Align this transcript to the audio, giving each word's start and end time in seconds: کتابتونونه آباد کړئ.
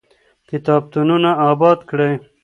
کتابتونونه 0.49 1.31
آباد 1.49 1.79
کړئ. 1.89 2.13